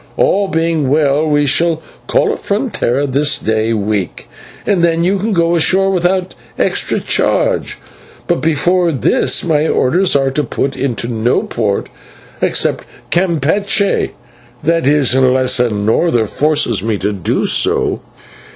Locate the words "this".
3.05-3.37, 8.91-9.43